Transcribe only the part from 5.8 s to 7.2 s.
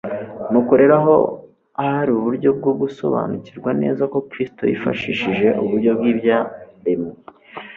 bw'ibyaremwe.